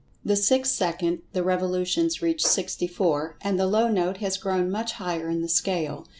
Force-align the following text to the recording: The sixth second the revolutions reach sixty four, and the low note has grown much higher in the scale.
The 0.25 0.35
sixth 0.35 0.71
second 0.73 1.21
the 1.33 1.43
revolutions 1.43 2.23
reach 2.23 2.43
sixty 2.43 2.87
four, 2.87 3.37
and 3.41 3.59
the 3.59 3.67
low 3.67 3.87
note 3.87 4.17
has 4.17 4.35
grown 4.35 4.71
much 4.71 4.93
higher 4.93 5.29
in 5.29 5.43
the 5.43 5.47
scale. 5.47 6.07